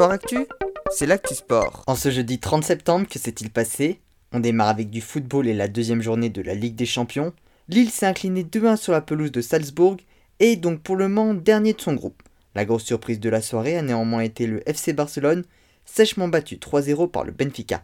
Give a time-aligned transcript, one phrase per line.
[0.00, 0.46] Sport Actu,
[0.90, 1.84] c'est l'actu sport.
[1.86, 4.00] En ce jeudi 30 septembre, que s'est-il passé?
[4.32, 7.34] On démarre avec du football et la deuxième journée de la Ligue des Champions.
[7.68, 9.98] Lille s'est incliné 2-1 sur la pelouse de Salzbourg
[10.38, 12.22] et donc pour le moment dernier de son groupe.
[12.54, 15.44] La grosse surprise de la soirée a néanmoins été le FC Barcelone,
[15.84, 17.82] sèchement battu 3-0 par le Benfica.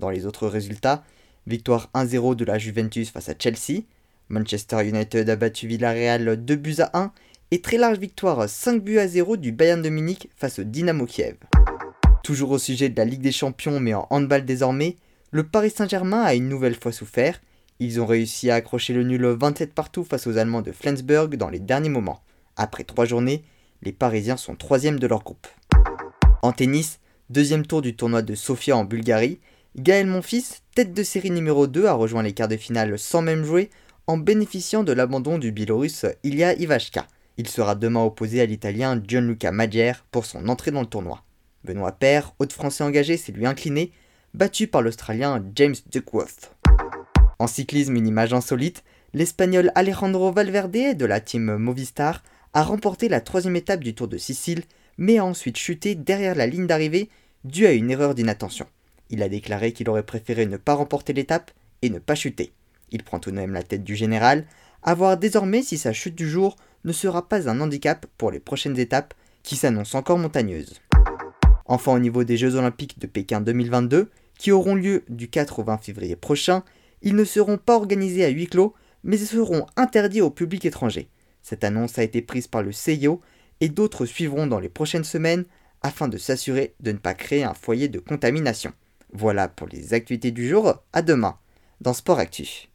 [0.00, 1.02] Dans les autres résultats,
[1.46, 3.84] victoire 1-0 de la Juventus face à Chelsea,
[4.28, 7.12] Manchester United a battu Villarreal 2 buts à 1
[7.54, 11.06] et très large victoire 5 buts à 0 du Bayern de Munich face au Dynamo
[11.06, 11.36] Kiev.
[12.24, 14.96] Toujours au sujet de la Ligue des Champions mais en handball désormais,
[15.30, 17.40] le Paris Saint-Germain a une nouvelle fois souffert.
[17.78, 21.48] Ils ont réussi à accrocher le nul 27 partout face aux Allemands de Flensburg dans
[21.48, 22.24] les derniers moments.
[22.56, 23.44] Après trois journées,
[23.82, 25.46] les Parisiens sont troisième de leur groupe.
[26.42, 26.98] En tennis,
[27.30, 29.38] deuxième tour du tournoi de Sofia en Bulgarie,
[29.76, 33.44] Gaël Monfils, tête de série numéro 2, a rejoint les quarts de finale sans même
[33.44, 33.70] jouer
[34.08, 37.06] en bénéficiant de l'abandon du Biélorusse Ilya Ivashka.
[37.36, 41.24] Il sera demain opposé à l'Italien Gianluca Maggier pour son entrée dans le tournoi.
[41.64, 43.90] Benoît Paire, haute français engagé, s'est lui incliné,
[44.34, 46.54] battu par l'Australien James Duckworth.
[47.40, 52.22] En cyclisme, une image insolite, l'Espagnol Alejandro Valverde de la team Movistar
[52.52, 54.62] a remporté la troisième étape du Tour de Sicile,
[54.96, 57.08] mais a ensuite chuté derrière la ligne d'arrivée
[57.42, 58.66] due à une erreur d'inattention.
[59.10, 61.50] Il a déclaré qu'il aurait préféré ne pas remporter l'étape
[61.82, 62.52] et ne pas chuter.
[62.90, 64.46] Il prend tout de même la tête du général,
[64.84, 68.40] à voir désormais si sa chute du jour ne sera pas un handicap pour les
[68.40, 70.80] prochaines étapes qui s'annoncent encore montagneuses.
[71.66, 75.64] Enfin au niveau des Jeux olympiques de Pékin 2022, qui auront lieu du 4 au
[75.64, 76.62] 20 février prochain,
[77.02, 81.08] ils ne seront pas organisés à huis clos, mais seront interdits au public étranger.
[81.42, 83.20] Cette annonce a été prise par le CIO
[83.60, 85.44] et d'autres suivront dans les prochaines semaines
[85.82, 88.72] afin de s'assurer de ne pas créer un foyer de contamination.
[89.12, 91.36] Voilà pour les activités du jour, à demain
[91.80, 92.68] dans Sport Actu.